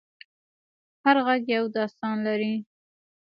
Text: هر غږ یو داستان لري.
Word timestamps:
هر 1.03 1.17
غږ 1.25 1.41
یو 1.55 1.65
داستان 1.75 2.15
لري. 2.27 2.53